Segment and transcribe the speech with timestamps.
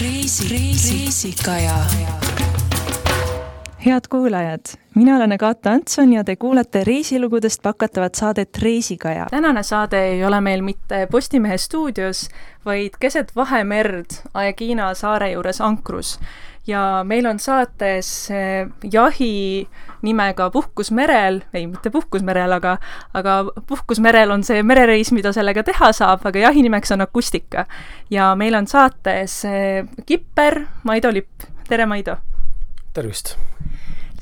[0.00, 1.86] reisi, reisi, reisikaja.
[3.86, 4.60] Head kuulajad,
[4.94, 9.26] mina olen Agatha Antson ja te kuulate reisilugudest pakatavat saadet Reisikaja.
[9.30, 12.28] tänane saade ei ole meil mitte Postimehe stuudios,
[12.64, 16.20] vaid keset Vahemerd Aegina saare juures Ankrus.
[16.66, 19.68] ja meil on saates eh, jahi
[20.02, 22.78] nimega Puhkus merel, ei, mitte Puhkus merel, aga,
[23.14, 27.66] aga Puhkus merel on see merereis, mida sellega teha saab, aga jahi nimeks on Akustika.
[28.10, 32.16] ja meil on saates eh, kipper Maido Lipp, tere Maido!
[32.98, 33.36] tervist!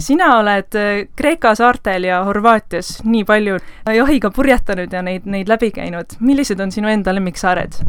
[0.01, 3.59] Sina oled äh, Kreeka saartel ja Horvaatias nii palju
[3.95, 6.19] jahiga purjetanud ja neid, neid läbi käinud.
[6.21, 7.81] millised on sinu enda lemmiksaared?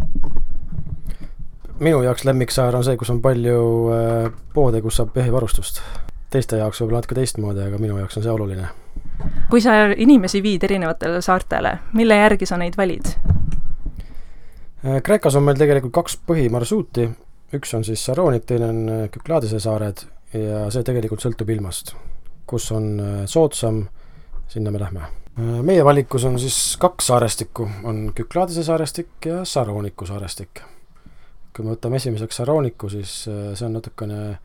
[1.80, 3.62] minu jaoks lemmiksaar on see, kus on palju
[3.94, 5.82] äh, poode, kus saab jahivarustust.
[6.32, 8.68] teiste jaoks võib-olla natuke teistmoodi, aga minu jaoks on see oluline.
[9.50, 13.14] kui sa inimesi viid erinevatele saartele, mille järgi sa neid valid?
[14.86, 17.10] Äh, Kreekas on meil tegelikult kaks põhimarsruuti,
[17.54, 21.96] üks on siis Saronik, teine on Kükladise saared ja see tegelikult sõltub ilmast.
[22.48, 23.82] kus on äh, soodsam,
[24.48, 25.02] sinna me lähme.
[25.36, 30.62] Äh, meie valikus on siis kaks saarestikku, on Kükladise saarestik ja Saroniku saarestik.
[31.56, 34.38] kui me võtame esimeseks Saroniku, siis äh, see on natukene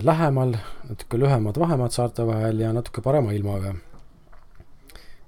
[0.00, 0.54] lähemal,
[0.88, 3.74] natuke lühemad vahemaad saarte vahel ja natuke parema ilmaga.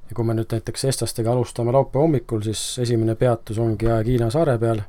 [0.09, 4.59] ja kui me nüüd näiteks eestlastega alustame laupäeva hommikul, siis esimene peatus ongi Aegina saare
[4.59, 4.81] peal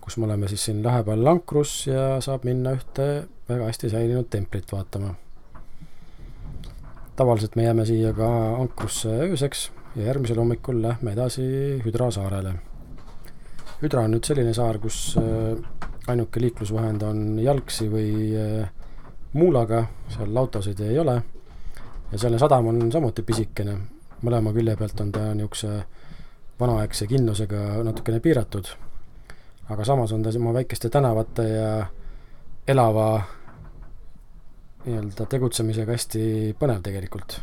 [0.00, 4.72] kus me oleme siis siin lähedal Lankrus ja saab minna ühte väga hästi säilinud templit
[4.72, 5.14] vaatama.
[7.16, 11.42] tavaliselt me jääme siia ka ankrusse ööseks ja järgmisel hommikul lähme edasi
[11.84, 12.52] Hüdra saarele.
[13.82, 15.56] Hüdra on nüüd selline saar, kus äh,
[16.06, 18.68] ainuke liiklusvahend on jalgsi või äh,
[19.32, 21.22] muulaga, seal autosid ei ole.
[22.12, 23.78] ja sealne sadam on samuti pisikene,
[24.22, 25.84] mõlema külje pealt on ta niisuguse
[26.60, 28.68] vanaaegse kindlusega natukene piiratud
[29.68, 31.86] aga samas on ta oma väikeste tänavate ja
[32.68, 33.22] elava
[34.86, 36.20] nii-öelda tegutsemisega hästi
[36.58, 37.40] põnev tegelikult.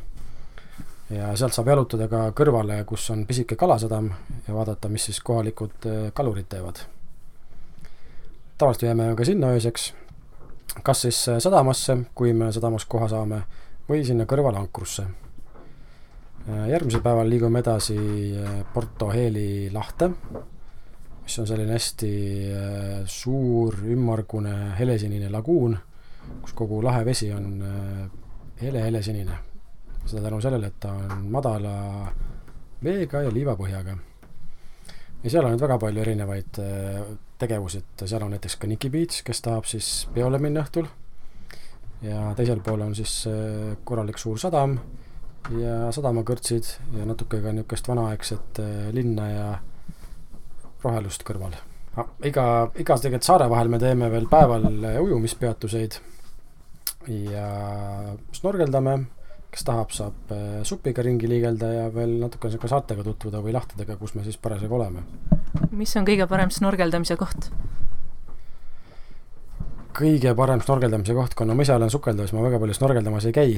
[1.09, 4.09] ja sealt saab jalutada ka kõrvale, kus on pisike kalasadam
[4.47, 6.79] ja vaadata, mis siis kohalikud äh, kalurid teevad.
[8.57, 9.93] tavaliselt jääme ka sinna ööseks,
[10.83, 13.43] kas siis äh, sadamasse, kui me sadamas koha saame,
[13.89, 15.03] või sinna kõrvale ankrusse.
[16.47, 17.99] Äh, järgmisel päeval liigume edasi
[18.73, 20.11] Porto Heli lahte
[21.23, 22.11] mis on selline hästi
[22.51, 25.77] äh, suur, ümmargune, helesinine laguun,
[26.43, 28.05] kus kogu lahe vesi on äh,
[28.61, 29.39] hele-helesinine.
[30.05, 31.75] seda tänu sellele, et ta on madala
[32.83, 33.95] veega ja liivapõhjaga.
[35.23, 36.99] ja seal on nüüd väga palju erinevaid äh,
[37.39, 40.89] tegevusi, et seal on näiteks ka Niki Beach, kes tahab siis peole minna õhtul
[42.03, 43.29] ja teisel pool on siis
[43.87, 44.75] korralik suur sadam
[45.55, 46.67] ja sadamakõrtsid
[46.97, 48.59] ja natuke ka niisugust vanaaegset
[48.91, 49.47] linna ja
[50.83, 51.55] rohelust kõrval.
[52.25, 52.45] iga,
[52.75, 54.65] iga tegelikult saare vahel me teeme veel päeval
[55.01, 55.99] ujumispeatuseid
[57.07, 57.47] ja
[58.31, 58.97] snorgeldame,
[59.53, 63.97] kes tahab, saab äh, supiga ringi liigelda ja veel natuke niisugune saartega tutvuda või lahtedega,
[63.99, 65.03] kus me siis parasjagu oleme.
[65.71, 67.51] mis on kõige parem snorgeldamise koht?
[69.93, 73.35] kõige parem snorgeldamise koht, kuna ma ise olen sukelduja, siis ma väga palju snorgeldamas ei
[73.35, 73.49] käi.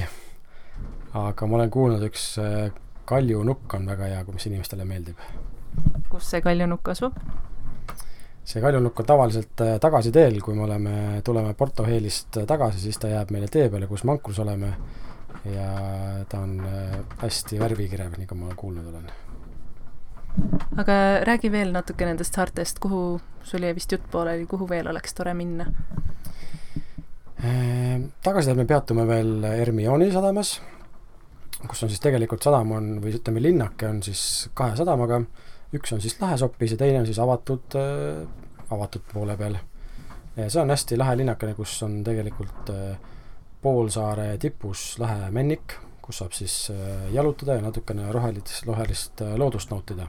[1.14, 2.72] aga ma olen kuulnud, üks äh,
[3.06, 5.22] kaljunukk on väga hea, mis inimestele meeldib
[6.16, 7.20] kus see kaljunukk asub?
[8.46, 10.96] see kaljunukk on tavaliselt äh, tagasiteel, kui me oleme,
[11.26, 14.74] tuleme Porto Helist äh, tagasi, siis ta jääb meile tee peale, kus me ankrus oleme.
[15.46, 15.70] ja
[16.30, 19.10] ta on äh, hästi värvikirev, nii kui ma kuulnud olen.
[20.78, 25.14] aga räägi veel natuke nendest saartest, kuhu, sul jäi vist jutt pooleli, kuhu veel oleks
[25.14, 25.72] tore minna?
[28.26, 30.56] tagasiteel me peatume veel Ermioni sadamas,
[31.68, 34.22] kus on siis tegelikult sadam on, või ütleme, linnake on siis
[34.58, 35.20] kahe sadamaga
[35.78, 38.26] üks on siis Lahesopis ja teine on siis avatud äh,,
[38.72, 39.58] avatud poole peal.
[40.36, 42.98] see on hästi lahe linnakene, kus on tegelikult äh,
[43.62, 49.72] poolsaare tipus lahe männik, kus saab siis äh, jalutada ja natukene rohelist, rohelist äh, loodust
[49.72, 50.08] nautida.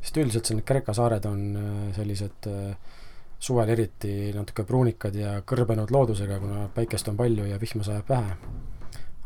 [0.00, 2.76] sest üldiselt see, need Kreeka saared on äh, sellised äh,
[3.38, 8.36] suvel eriti natuke pruunikad ja kõrbenud loodusega, kuna päikest on palju ja vihma sajab vähe.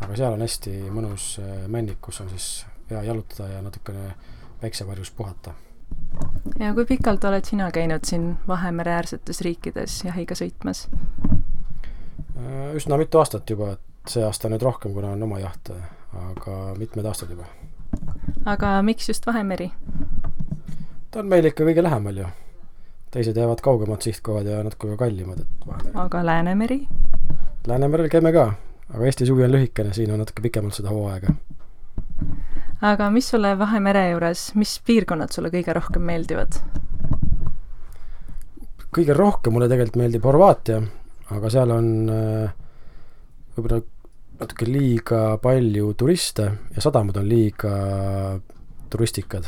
[0.00, 4.10] aga seal on hästi mõnus äh, männik, kus on siis hea jalutada ja natukene
[4.60, 5.54] päiksevarjus puhata.
[6.58, 10.88] ja kui pikalt oled sina käinud siin Vahemere äärsetes riikides jahiga sõitmas?
[12.36, 15.70] Äh, üsna mitu aastat juba, et see aasta nüüd rohkem, kuna on oma jaht,
[16.30, 17.46] aga mitmed aastad juba.
[18.44, 19.72] aga miks just Vahemeri?
[21.10, 22.30] ta on meil ikka kõige lähemal ju.
[23.10, 25.98] teised jäävad kaugemad sihtkohad ja natuke ka kallimad, et Vahemeri.
[26.06, 26.80] aga Läänemeri?
[27.66, 28.52] Läänemerel käime ka,
[28.94, 31.34] aga Eesti suvi on lühikene, siin on natuke pikemalt seda hooaega
[32.80, 36.60] aga mis sulle Vahemere juures, mis piirkonnad sulle kõige rohkem meeldivad?
[38.94, 40.78] kõige rohkem mulle tegelikult meeldib Horvaatia,
[41.36, 42.54] aga seal on äh,
[43.56, 43.82] võib-olla
[44.38, 47.72] natuke liiga palju turiste ja sadamad on liiga
[48.90, 49.44] turistikad.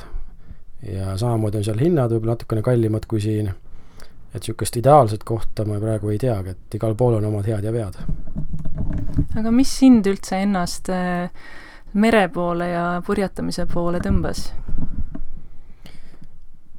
[0.82, 3.48] ja samamoodi on seal hinnad võib-olla natukene kallimad kui siin,
[4.34, 7.72] et niisugust ideaalset kohta ma praegu ei teagi, et igal pool on omad head ja
[7.72, 7.96] vead.
[9.38, 11.30] aga mis sind üldse ennast äh,
[11.94, 14.46] mere poole ja purjetamise poole tõmbas?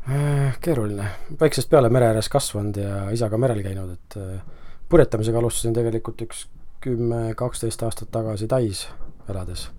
[0.09, 1.05] Äh, keeruline,
[1.39, 6.47] väiksest peale mere ääres kasvanud ja isaga merel käinud, et äh, purjetamisega alustasin tegelikult üks
[6.81, 8.87] kümme, kaksteist aastat tagasi Tais
[9.29, 9.69] elades.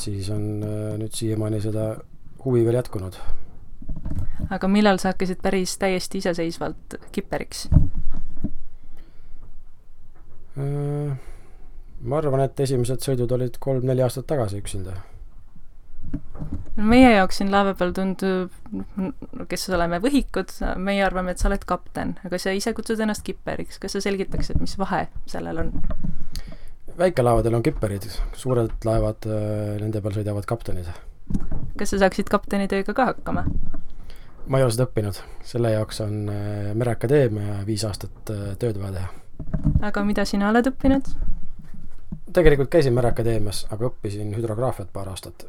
[0.00, 1.96] siis on äh, nüüd siiamaani seda
[2.44, 3.18] huvi veel jätkunud.
[4.50, 7.68] aga millal sa hakkasid päris täiesti iseseisvalt kipperiks?
[12.00, 14.96] Ma arvan, et esimesed sõidud olid kolm-neli aastat tagasi üksinda
[16.80, 18.54] meie jaoks siin laeva peal tundub,
[19.50, 23.78] kes oleme võhikud, meie arvame, et sa oled kapten, aga sa ise kutsud ennast kipperiks,
[23.82, 25.72] kas sa selgitaksid, mis vahe sellel on?
[27.00, 28.04] väikelaevadel on kipperid,
[28.36, 30.90] suured laevad, äh, nende peal sõidavad kaptenid.
[31.78, 33.46] kas sa saaksid kapteni tööga ka hakkama?
[34.50, 38.98] ma ei ole seda õppinud, selle jaoks on äh, Mereakadeemia viis aastat äh, tööd vaja
[38.98, 39.10] teha.
[39.92, 41.12] aga mida sina oled õppinud?
[42.32, 45.46] Tegelikult käisin Mereakadeemias, aga õppisin hüdrograafiat paar aastat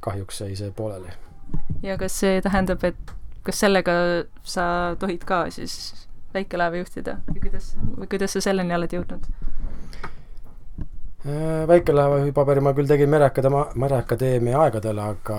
[0.00, 1.12] kahjuks jäi see pooleli.
[1.82, 3.92] ja kas see tähendab, et kas sellega
[4.42, 9.28] sa tohid ka siis väikelaeva juhtida või kuidas, või kuidas sa selleni oled jõudnud?
[11.26, 15.38] Äh, väikelaeva paberi ma küll tegin Mereakadeemia, Mereakadeemia aegadel, aga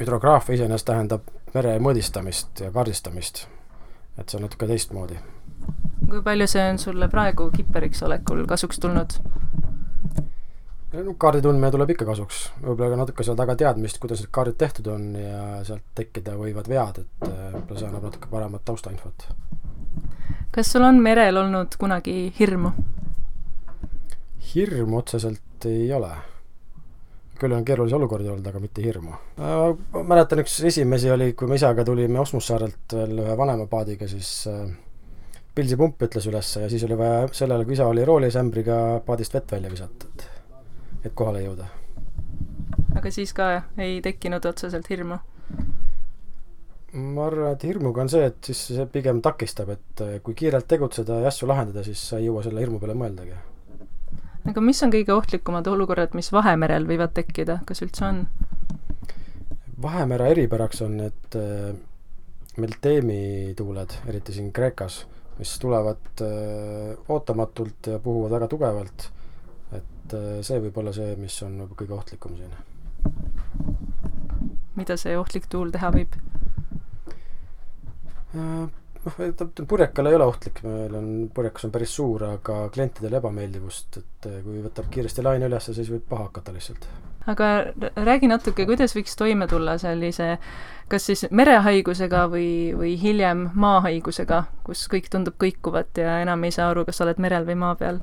[0.00, 3.46] hüdrograafia iseenesest tähendab mere mõõdistamist ja kaardistamist.
[4.18, 5.18] et see on natuke teistmoodi.
[6.08, 9.18] kui palju see on sulle praegu kipperiks olekul kasuks tulnud?
[10.94, 14.58] No kaardi tundmine tuleb ikka kasuks, võib-olla ka natuke seal taga teadmist, kuidas need kaardid
[14.60, 19.26] tehtud on ja sealt tekkida võivad vead, et äh, võib-olla see annab natuke paremat taustainfot.
[20.54, 22.72] kas sul on merel olnud kunagi hirmu?
[24.54, 26.14] hirmu otseselt ei ole.
[27.36, 29.12] küll on keerulisi olukordi olnud, aga mitte hirmu.
[29.36, 34.08] Äh, ma mäletan, üks esimesi oli, kui me isaga tulime Osmussaarelt veel ühe vanema paadiga,
[34.08, 34.62] siis äh,
[35.56, 39.52] pilsipump ütles üles ja siis oli vaja sellele, kui isa oli roolis ämbriga paadist vett
[39.52, 40.08] välja visata,
[41.06, 41.68] et kohale jõuda.
[42.96, 45.18] aga siis ka ei tekkinud otseselt hirmu?
[46.96, 50.68] ma arvan, et hirmuga on see, et siis see pigem takistab, et eh, kui kiirelt
[50.70, 53.36] tegutseda ja asju lahendada, siis sa ei jõua selle hirmu peale mõeldagi.
[54.46, 58.22] aga mis on kõige ohtlikumad olukorrad, mis Vahemerel võivad tekkida, kas üldse on?
[59.82, 61.74] Vahemere eripäraks on need äh,
[62.56, 65.02] melteemituuled, eriti siin Kreekas,
[65.36, 69.10] mis tulevad äh, ootamatult ja puhuvad väga tugevalt
[70.06, 72.54] et äh, see võib olla see, mis on nagu kõige ohtlikum siin.
[74.76, 76.14] mida see ohtlik tuul teha võib?
[78.36, 78.68] Äh,
[79.06, 79.18] noh,
[79.66, 84.38] purjekal ei ole ohtlik, meil on, purjekas on päris suur, aga klientidele ebameeldivust, et äh,
[84.44, 86.88] kui võtab kiiresti laine üles, siis võib paha hakata lihtsalt.
[87.26, 87.50] aga
[88.06, 90.36] räägi natuke, kuidas võiks toime tulla sellise
[90.88, 92.48] kas siis merehaigusega või,
[92.78, 97.18] või hiljem maahaigusega, kus kõik tundub kõikuvat ja enam ei saa aru, kas sa oled
[97.22, 97.98] merel või maa peal?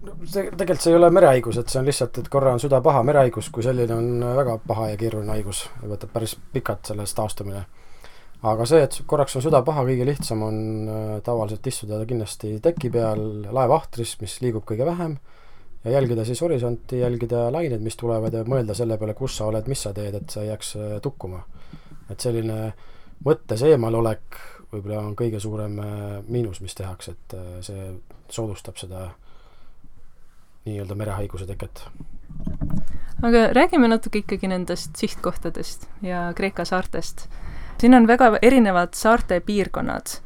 [0.00, 3.02] See, tegelikult see ei ole merehaigus, et see on lihtsalt, et korra on süda paha,
[3.06, 7.64] merehaigus kui selline on väga paha ja keeruline haigus, võtab päris pikalt sellest taastumine.
[8.50, 12.90] aga see, et korraks on süda paha, kõige lihtsam on äh, tavaliselt istuda kindlasti teki
[12.94, 15.18] peal laevahtris, mis liigub kõige vähem,
[15.84, 19.68] ja jälgida siis horisonti, jälgida laineid, mis tulevad ja mõelda selle peale, kus sa oled,
[19.68, 21.44] mis sa teed, et sa ei jääks äh, tukkuma.
[22.10, 22.72] et selline
[23.24, 24.40] mõttes eemalolek
[24.72, 27.36] võib-olla on kõige suurem äh, miinus, mis tehakse, et
[27.66, 27.90] see
[28.30, 29.10] soodustab seda
[30.68, 31.84] nii-öelda merehaiguse teket.
[33.22, 37.28] aga räägime natuke ikkagi nendest sihtkohtadest ja Kreeka saartest.
[37.80, 40.20] siin on väga erinevad saarte piirkonnad.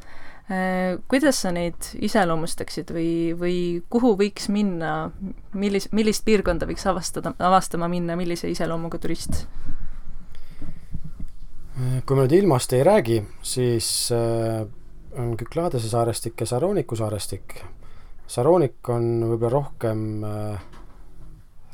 [0.44, 5.10] Äh, kuidas sa neid iseloomustaksid või, või kuhu võiks minna,
[5.54, 9.46] millis-, millist piirkonda võiks avastada, avastama minna, millise iseloomuga turist?
[12.06, 14.62] kui me nüüd ilmast ei räägi, siis äh,
[15.18, 17.56] on Kükladese saarestik ja Saroniku saarestik
[18.26, 20.62] Saronik on võib-olla rohkem äh,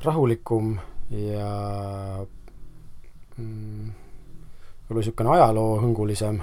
[0.03, 0.73] rahulikum
[1.15, 1.51] ja
[3.37, 3.93] mm,
[4.89, 6.41] võib-olla niisugune ajaloohõngulisem.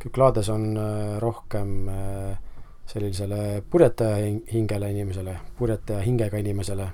[0.00, 2.36] Küklades on äh, rohkem äh,
[2.90, 4.18] sellisele purjetaja
[4.52, 6.90] hingele inimesele, purjetaja hingega inimesele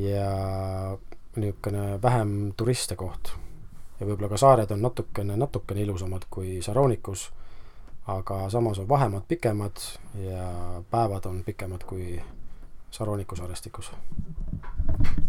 [0.00, 0.32] ja
[1.36, 3.34] niisugune vähem turiste koht.
[4.00, 7.28] ja võib-olla ka saared on natukene, natukene ilusamad kui Saronikus
[8.16, 9.76] aga samas on vahemaad pikemad
[10.14, 10.44] ja
[10.90, 12.22] päevad on pikemad kui
[12.90, 13.92] Saroniku saarestikus.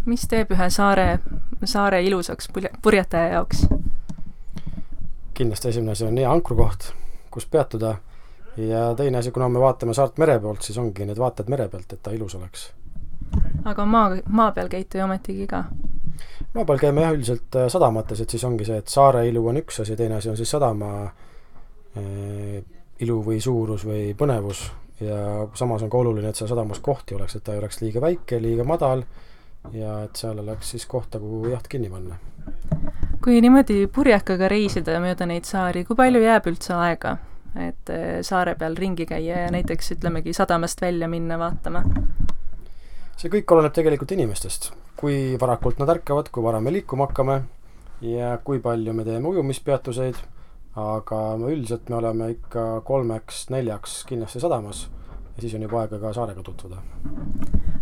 [0.05, 1.19] mis teeb ühe saare,
[1.63, 2.49] saare ilusaks
[2.81, 3.67] purjetaja jaoks?
[5.33, 6.93] kindlasti esimene asi on hea ankrukoht,
[7.31, 7.95] kus peatuda
[8.57, 11.93] ja teine asi, kuna me vaatame saart mere poolt, siis ongi need vaated mere pealt,
[11.93, 12.71] et ta ilus oleks.
[13.65, 15.63] aga maa, maa peal käite ju ometigi ka?
[16.53, 19.61] maa peal käime jah, üldiselt äh, sadamates, et siis ongi see, et saare ilu on
[19.61, 21.11] üks asi, teine asi on siis sadama äh,
[21.95, 24.61] ilu või suurus või põnevus
[25.01, 28.01] ja samas on ka oluline, et seal sadamas kohti oleks, et ta ei oleks liiga
[28.01, 29.03] väike, liiga madal
[29.73, 32.17] ja et seal oleks siis kohta, kuhu jaht kinni panna.
[33.23, 37.17] kui niimoodi purjekaga reisida mööda neid saari, kui palju jääb üldse aega?
[37.51, 41.83] et eh, saare peal ringi käia ja näiteks ütlemegi sadamast välja minna vaatama?
[43.17, 44.71] see kõik oleneb tegelikult inimestest.
[44.95, 47.41] kui varakult nad ärkavad, kui vara me liikuma hakkame
[48.01, 50.15] ja kui palju me teeme ujumispeatuseid,
[50.75, 54.85] aga üldiselt me oleme ikka kolmeks-neljaks kindlasti sadamas
[55.35, 56.77] ja siis on juba aega ka saarega tutvuda.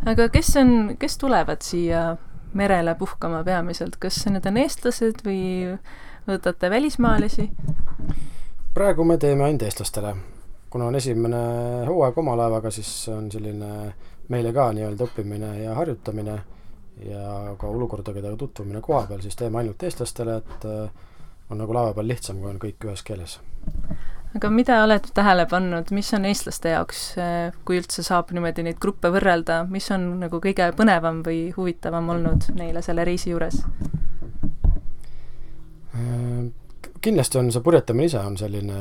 [0.06, 2.18] aga kes on, kes tulevad siia
[2.54, 5.78] merele puhkama peamiselt, kas need on eestlased või
[6.28, 7.50] võtate välismaalasi?
[8.74, 10.16] praegu me teeme ainult eestlastele.
[10.70, 11.42] kuna on esimene
[11.88, 13.94] hooaeg oma laevaga, siis on selline
[14.30, 16.40] meile ka nii-öelda õppimine ja harjutamine
[17.06, 20.68] ja ka olukordadega tutvumine koha peal, siis teeme ainult eestlastele, et
[21.50, 23.40] on nagu laeva peal lihtsam, kui on kõik ühes keeles.
[24.36, 28.80] aga mida oled tähele pannud, mis on eestlaste jaoks, äh, kui üldse saab niimoodi neid
[28.82, 33.64] gruppe võrrelda, mis on nagu kõige põnevam või huvitavam olnud neile selle reisi juures?
[35.96, 36.50] Äh,
[37.02, 38.80] kindlasti on see purjetamine ise on selline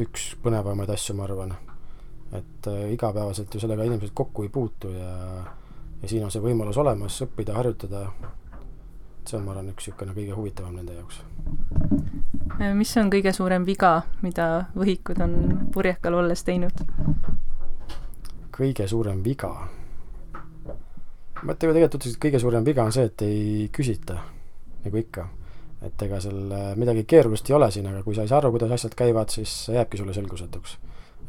[0.00, 1.54] üks põnevamaid asju, ma arvan.
[2.32, 5.14] et äh, igapäevaselt ju sellega inimesed kokku ei puutu ja,
[6.02, 8.04] ja siin on see võimalus olemas, õppida, harjutada.
[9.28, 11.20] See on, ma arvan, üks niisugune kõige huvitavam nende jaoks.
[12.60, 14.46] Äh, mis on kõige suurem viga, mida
[14.76, 15.34] võhikud on
[15.74, 16.84] purjekal olles teinud?
[18.60, 19.50] kõige suurem viga?
[21.42, 24.18] ma ütlen tegelikult, et kõige suurem viga on see, et ei küsita,
[24.84, 25.28] nagu ikka
[25.86, 28.52] et ega seal äh, midagi keerulist ei ole siin, aga kui sa ei saa aru,
[28.54, 30.76] kuidas asjad käivad, siis jääbki sulle selgusetuks.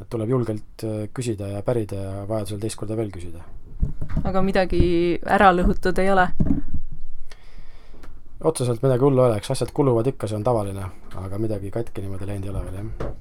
[0.00, 3.44] et tuleb julgelt äh, küsida ja pärida ja vajadusel teist korda veel küsida.
[4.24, 4.82] aga midagi
[5.24, 6.28] ära lõhutud ei ole?
[8.44, 10.88] Otseselt midagi hullu ei oleks, asjad kuluvad ikka, see on tavaline,
[11.24, 13.14] aga midagi katki niimoodi läinud ei ole veel, jah.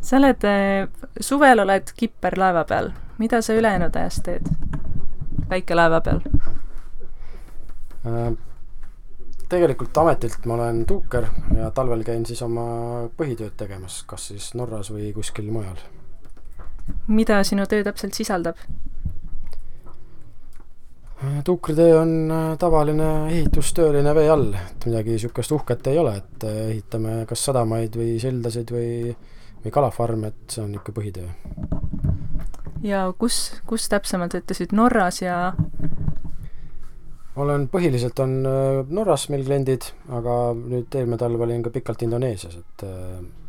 [0.00, 4.50] sa oled, äh, suvel oled kipper laeva peal, mida sa ülejäänud ajast teed
[5.50, 6.20] väikelaeva peal
[8.06, 8.36] äh,?
[9.48, 12.66] tegelikult ametilt ma olen tuuker ja talvel käin siis oma
[13.18, 15.78] põhitööd tegemas, kas siis Norras või kuskil mujal.
[17.06, 18.58] mida sinu töö täpselt sisaldab?
[21.44, 26.58] Tuukritöö on äh, tavaline ehitustööline vee all, et midagi niisugust uhket ei ole, et äh,
[26.70, 29.14] ehitame kas sadamaid või sildasid või,
[29.64, 31.28] või kalafarme, et see on niisugune põhitöö.
[32.84, 35.54] ja kus, kus täpsemalt, ütlesid Norras ja
[37.36, 42.60] olen, põhiliselt on äh, Norras meil kliendid, aga nüüd eelmine talv olin ka pikalt Indoneesias,
[42.60, 42.86] et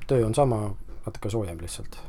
[0.07, 0.69] töö on sama,
[1.05, 1.99] natuke soojem lihtsalt.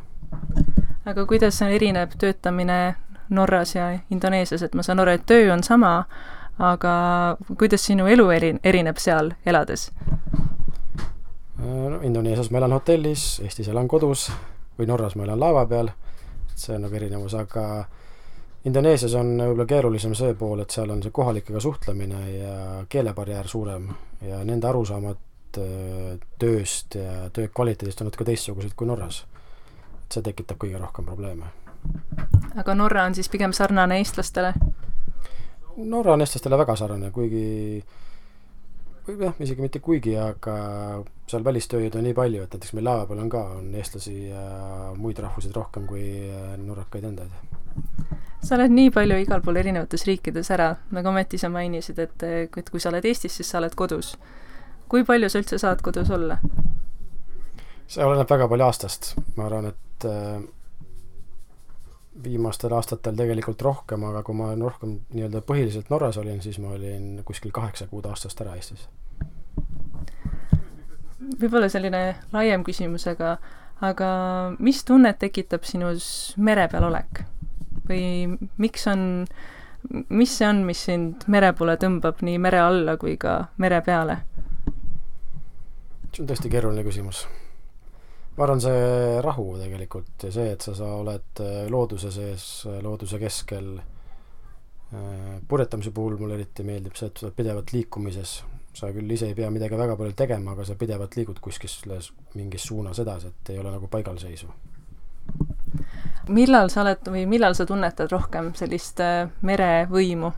[1.08, 2.94] aga kuidas erineb töötamine
[3.30, 6.04] Norras ja Indoneesias, et ma saan aru, et töö on sama,
[6.58, 6.92] aga
[7.58, 9.90] kuidas sinu elu eri, erineb seal elades?
[11.58, 14.28] No Indoneesias ma elan hotellis, Eestis elan kodus
[14.78, 15.90] või Norras ma elan laeva peal,
[16.54, 17.64] see on nagu erinevus, aga
[18.66, 22.54] Indoneesias on võib-olla keerulisem see pool, et seal on see kohalikega suhtlemine ja
[22.90, 23.88] keelebarjäär suurem
[24.26, 29.24] ja nende arusaamad äh, tööst ja töö kvaliteedist on natuke teistsugused kui Norras.
[30.04, 31.52] et see tekitab kõige rohkem probleeme.
[32.56, 34.52] Aga Norra on siis pigem sarnane eestlastele?
[35.78, 37.82] Norra on eestlastele väga sarnane, kuigi
[39.08, 40.56] või jah, isegi mitte kuigi, aga
[41.28, 44.42] seal välistööjõudu on nii palju, et näiteks meil laeva peal on ka, on eestlasi ja
[44.96, 46.04] muid rahvuseid rohkem kui
[46.64, 47.32] norrakaid endaid
[48.44, 52.70] sa oled nii palju igal pool erinevates riikides ära, nagu ometi sa mainisid, et, et
[52.70, 54.14] kui sa oled Eestis, siis sa oled kodus.
[54.88, 56.38] kui palju sa üldse saad kodus olla?
[57.88, 60.38] see oleneb väga palju aastast, ma arvan, et äh,
[62.24, 67.22] viimastel aastatel tegelikult rohkem, aga kui ma rohkem nii-öelda põhiliselt Norras olin, siis ma olin
[67.26, 68.88] kuskil kaheksa kuud aastast ära Eestis.
[71.38, 73.36] võib-olla selline laiem küsimus, aga,
[73.84, 74.10] aga
[74.58, 77.24] mis tunnet tekitab sinus mere peal olek?
[77.88, 79.26] või miks on,
[80.08, 84.20] mis see on, mis sind mere poole tõmbab nii mere alla kui ka mere peale?
[86.12, 87.26] see on tõesti keeruline küsimus.
[88.38, 92.78] Ma arvan, see rahu tegelikult ja see, et sa, sa oled äh, looduse sees, äh,
[92.84, 93.72] looduse keskel.
[94.88, 98.38] Äh, purjetamise puhul mulle eriti meeldib see, et sa oled pidevalt liikumises,
[98.78, 101.98] sa küll ise ei pea midagi väga palju tegema, aga sa pidevalt liigud kuskil
[102.38, 104.54] mingis suunas edasi, et ei ole nagu paigalseisu
[106.32, 109.00] millal sa oled või millal sa tunnetad rohkem sellist
[109.44, 110.30] merevõimu?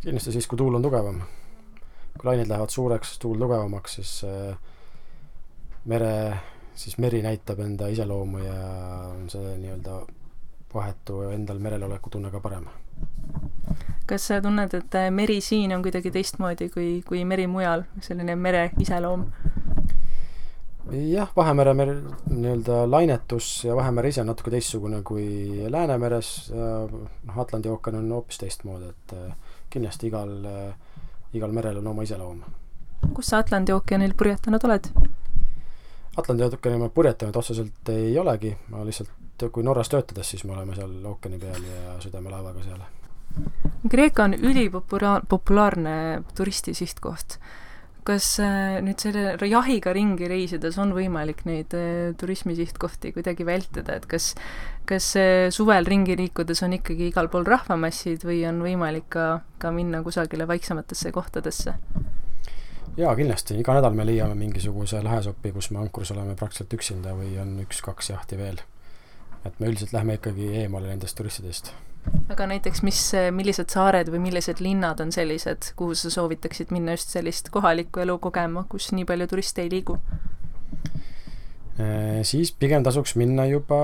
[0.00, 1.22] kindlasti siis, kui tuul on tugevam.
[2.18, 4.56] kui lained lähevad suureks, tuul tugevamaks, siis äh,
[5.84, 6.12] mere,
[6.74, 8.58] siis meri näitab enda iseloomu ja
[9.10, 10.00] on see nii-öelda
[10.74, 12.68] vahetu endal merel oleku tunne ka parem.
[14.06, 18.36] kas sa tunned, et äh, meri siin on kuidagi teistmoodi kui, kui meri mujal, selline
[18.36, 19.26] mere iseloom?
[20.90, 21.94] jah, Vahemere mer-,
[22.26, 28.42] nii-öelda lainetus ja Vahemere ise on natuke teistsugune kui Läänemeres, noh, Atlandi ookean on hoopis
[28.42, 31.06] teistmoodi, et äh, kindlasti igal, äh,
[31.38, 32.42] igal merel on oma iseloom.
[33.14, 34.90] kus sa Atlandi ookeanil purjetanud oled?
[36.18, 39.12] Atlandi ookeanil ma purjetanud otseselt ei olegi, ma lihtsalt,
[39.54, 42.82] kui Norras töötades, siis me oleme seal ookeani peal ja sõidame laevaga seal.
[43.90, 45.96] Kreeka on ülipopulaar-, populaarne
[46.34, 47.38] turisti sihtkoht
[48.10, 54.08] kas äh, nüüd selle jahiga ringi reisides on võimalik neid äh, turismisihtkohti kuidagi vältida, et
[54.10, 54.32] kas
[54.90, 55.12] kas
[55.54, 59.26] suvel ringi liikudes on ikkagi igal pool rahvamassid või on võimalik ka,
[59.62, 61.76] ka minna kusagile vaiksematesse kohtadesse?
[62.96, 67.36] Jaa, kindlasti, iga nädal me leiame mingisuguse lahesopi, kus me ankrus oleme praktiliselt üksinda või
[67.42, 68.60] on üks-kaks jahti veel.
[69.44, 71.72] et me üldiselt lähme ikkagi eemale nendest turistidest
[72.32, 73.00] aga näiteks mis,
[73.32, 78.18] millised saared või millised linnad on sellised, kuhu sa soovitaksid minna just sellist kohalikku elu
[78.18, 79.98] kogema, kus nii palju turiste ei liigu?
[81.80, 83.80] Äh, siis pigem tasuks minna juba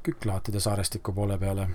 [0.00, 1.68] Küklaatide saarestiku poole peale.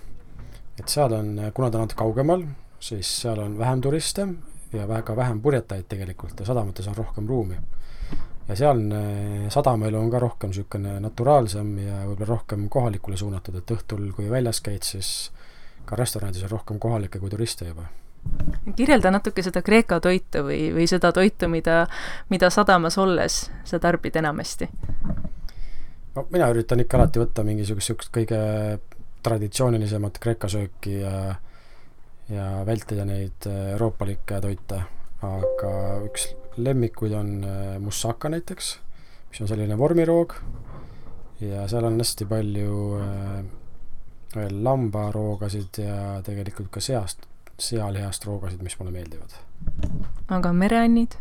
[0.79, 2.41] et seal on, kuna ta on natuke kaugemal,
[2.79, 4.27] siis seal on vähem turiste
[4.73, 7.57] ja väga vähem purjetajaid tegelikult ja sadamates on rohkem ruumi.
[8.47, 14.11] ja sealne sadamaelu on ka rohkem niisugune naturaalsem ja võib-olla rohkem kohalikule suunatud, et õhtul,
[14.13, 15.31] kui väljas käid, siis
[15.85, 17.87] ka restoranides on rohkem kohalikke kui turiste juba.
[18.75, 21.87] kirjelda natuke seda Kreeka toitu või, või seda toitu, mida,
[22.29, 24.69] mida sadamas olles sa tarbid enamasti?
[26.15, 28.39] no mina üritan ikka alati võtta mingisugust niisugust kõige
[29.25, 31.35] traditsioonilisemat Kreeka sööki ja
[32.29, 34.81] ja vältida neid äh, euroopalikke toite,
[35.25, 35.73] aga
[36.05, 38.71] üks lemmikuid on äh, moussaka näiteks,
[39.29, 40.37] mis on selline vormiroog
[41.43, 43.45] ja seal on hästi palju äh,
[44.35, 47.25] veel lambaroogasid ja tegelikult ka seast,
[47.61, 49.37] sealihast roogasid, mis mulle meeldivad.
[50.27, 51.17] aga mereannid?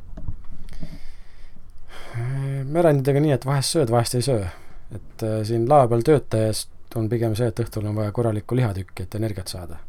[2.64, 4.46] mereannidega nii, et vahest sööd, vahest ei söö.
[4.94, 9.02] et äh, siin laeva peal töötajast on pigem see, et õhtul on vaja korralikku lihatükki,
[9.02, 9.80] et energiat saada.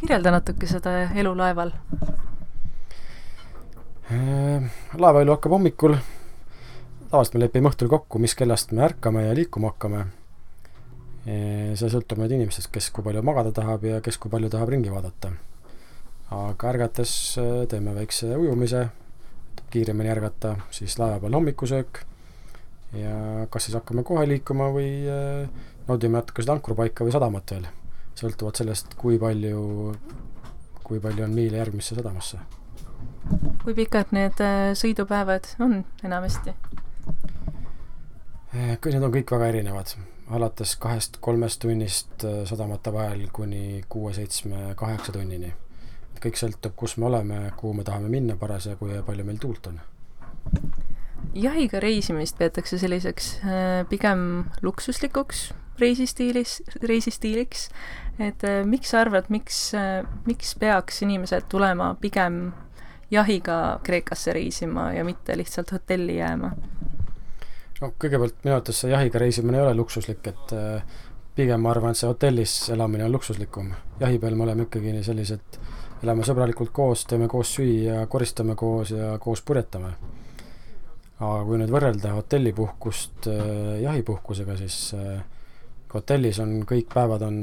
[0.00, 1.72] Kirjelda natuke seda elu laeval.
[4.10, 5.94] Äh, laevaelu hakkab hommikul,
[7.10, 10.06] tavaliselt me lepime õhtul kokku, mis kellast me ärkame ja liikuma hakkame.
[11.20, 14.90] See sõltub nüüd inimestest, kes kui palju magada tahab ja kes kui palju tahab ringi
[14.90, 15.34] vaadata.
[16.30, 17.12] aga ärgates
[17.42, 18.84] äh, teeme väikse ujumise,
[19.70, 22.04] kiiremini ärgata, siis laeva peal hommikusöök.
[22.94, 25.50] Ja kas siis hakkame kohe liikuma või äh,
[25.88, 27.66] naudime natuke seda ankrupaika või sadamat veel,
[28.18, 29.94] sõltuvalt sellest, kui palju,
[30.84, 32.38] kui palju on miile järgmisse sadamasse.
[33.64, 36.54] kui pikad need äh, sõidupäevad on enamasti?
[38.50, 39.94] Need on kõik väga erinevad
[40.30, 45.52] alates kahest-kolmest tunnist äh, sadamate vahel kuni kuue-seitsme-kaheksa tunnini.
[46.20, 49.80] kõik sõltub, kus me oleme, kuhu me tahame minna parasjagu ja palju meil tuult on.
[51.34, 57.68] jahiga reisimist peetakse selliseks äh, pigem luksuslikuks reisistiilis, reisistiiliks,
[58.18, 59.70] et äh, miks sa arvad, miks,
[60.26, 62.50] miks peaks inimesed tulema pigem
[63.10, 66.52] jahiga Kreekasse reisima ja mitte lihtsalt hotelli jääma?
[67.80, 70.98] no kõigepealt minu arvates see jahiga reisimine ei ole luksuslik, et äh,
[71.36, 73.72] pigem ma arvan, et see hotellis elamine on luksuslikum.
[74.00, 75.58] jahi peal me oleme ikkagi sellised,
[76.04, 79.94] elame sõbralikult koos, teeme koos süüa, koristame koos ja koos purjetame.
[81.20, 85.24] aga kui nüüd võrrelda hotellipuhkust äh, jahipuhkusega, siis äh,
[85.94, 87.40] hotellis on kõik päevad on,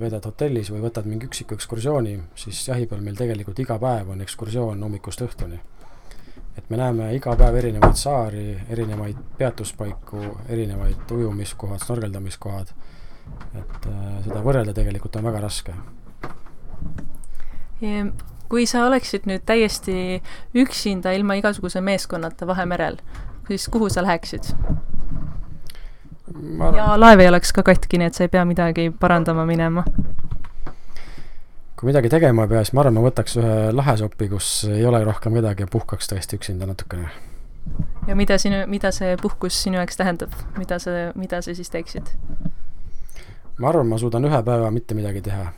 [0.00, 4.24] veedad hotellis või võtad mingi üksiku ekskursiooni, siis jahi peal meil tegelikult iga päev on
[4.24, 5.60] ekskursioon hommikust õhtuni
[6.58, 12.70] et me näeme iga päev erinevaid saari, erinevaid peatuspaiku, erinevaid ujumiskohad, snorgeldamiskohad,
[13.58, 15.74] et äh, seda võrrelda tegelikult on väga raske.
[18.48, 20.22] kui sa oleksid nüüd täiesti
[20.54, 23.00] üksinda, ilma igasuguse meeskonnata Vahemerel,
[23.48, 24.54] siis kuhu sa läheksid?
[26.34, 26.74] Arvan...
[26.74, 29.84] ja laev ei oleks ka katki, nii et sa ei pea midagi parandama minema
[31.84, 35.02] kui midagi tegema ei pea, siis ma arvan, ma võtaks ühe lahesopi, kus ei ole
[35.04, 37.10] rohkem kedagi ja puhkaks tõesti üksinda natukene.
[38.08, 42.08] ja mida sinu, mida see puhkus sinu jaoks tähendab, mida sa, mida sa siis teeksid?
[43.58, 45.50] ma arvan, ma suudan ühe päeva mitte midagi teha,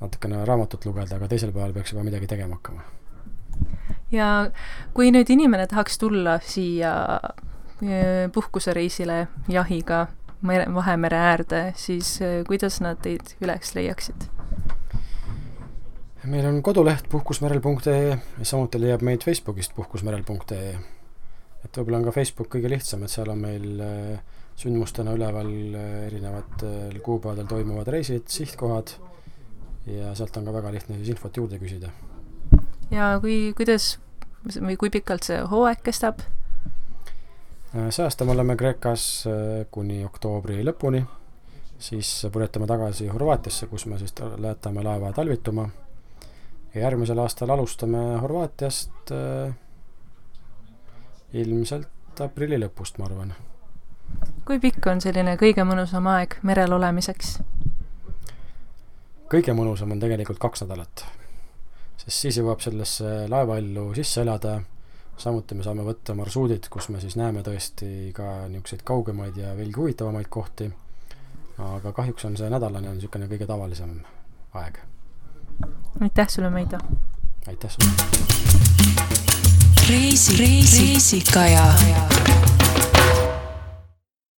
[0.00, 2.82] natukene raamatut lugeda, aga teisel päeval peaks juba midagi tegema hakkama.
[4.10, 4.50] ja
[4.98, 6.94] kui nüüd inimene tahaks tulla siia
[7.82, 10.08] e, puhkusereisile jahiga
[10.42, 14.28] mere, Vahemere äärde, siis e, kuidas nad teid üles leiaksid?
[16.28, 20.74] meil on koduleht puhkusmerel.ee ja samuti leiab meid Facebookist puhkusmerel.ee.
[21.64, 25.94] et võib-olla on ka Facebook kõige lihtsam, et seal on meil äh, sündmustena üleval äh,
[26.10, 28.92] erinevatel kuupäevadel toimuvad reisid, sihtkohad
[29.88, 31.94] ja sealt on ka väga lihtne siis infot juurde küsida.
[32.90, 33.94] ja kui, kuidas
[34.58, 36.20] või kui pikalt see hooaeg kestab?
[37.76, 39.26] Äh, see aasta me oleme Kreekas
[39.70, 41.02] kuni oktoobri lõpuni,
[41.78, 45.68] siis purjetame tagasi Horvaatiasse, kus me siis lähetame laeva talvituma
[46.74, 49.54] ja järgmisel aastal alustame Horvaatiast äh,
[51.32, 53.34] ilmselt aprilli lõpust, ma arvan.
[54.44, 57.38] kui pikk on selline kõige mõnusam aeg merel olemiseks?
[59.32, 61.04] kõige mõnusam on tegelikult kaks nädalat,
[61.96, 64.60] sest siis jõuab sellesse laevaellu sisse elada,
[65.18, 69.80] samuti me saame võtta marsruudid, kus me siis näeme tõesti ka niisuguseid kaugemaid ja veelgi
[69.80, 70.70] huvitavamaid kohti,
[71.58, 73.98] aga kahjuks on see nädalane on niisugune kõige tavalisem
[74.54, 74.78] aeg
[76.00, 76.78] aitäh sulle, Meido!
[77.46, 77.90] aitäh sulle!
[79.90, 81.74] reisi, reisi, reisikaja